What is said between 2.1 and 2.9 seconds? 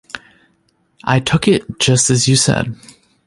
you said.